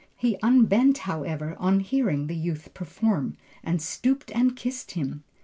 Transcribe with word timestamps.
He 0.15 0.35
unbent 0.41 0.97
however, 1.05 1.55
on 1.59 1.79
hearing 1.79 2.25
the 2.25 2.35
youth 2.35 2.73
perform, 2.73 3.37
and 3.63 3.79
stooped 3.79 4.31
and 4.31 4.55
kissed 4.55 4.93
him. 4.97 5.23